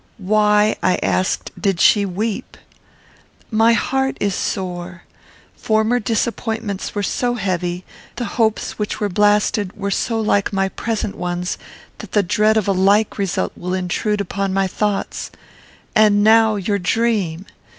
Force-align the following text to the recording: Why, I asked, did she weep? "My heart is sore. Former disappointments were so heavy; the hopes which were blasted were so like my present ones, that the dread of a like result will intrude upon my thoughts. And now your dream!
Why, 0.17 0.77
I 0.81 0.97
asked, 1.03 1.51
did 1.61 1.79
she 1.79 2.07
weep? 2.07 2.57
"My 3.51 3.73
heart 3.73 4.17
is 4.19 4.33
sore. 4.33 5.03
Former 5.55 5.99
disappointments 5.99 6.95
were 6.95 7.03
so 7.03 7.35
heavy; 7.35 7.85
the 8.15 8.25
hopes 8.41 8.79
which 8.79 8.99
were 8.99 9.09
blasted 9.09 9.77
were 9.77 9.91
so 9.91 10.19
like 10.19 10.51
my 10.51 10.69
present 10.69 11.13
ones, 11.13 11.59
that 11.99 12.13
the 12.13 12.23
dread 12.23 12.57
of 12.57 12.67
a 12.67 12.71
like 12.71 13.19
result 13.19 13.51
will 13.55 13.75
intrude 13.75 14.21
upon 14.21 14.51
my 14.55 14.65
thoughts. 14.65 15.29
And 15.95 16.23
now 16.23 16.55
your 16.55 16.79
dream! 16.79 17.45